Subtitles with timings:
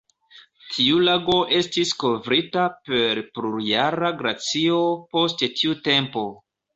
[0.75, 4.79] Tiu lago estis kovrita per plurjara glacio
[5.13, 6.25] post tiu tempo.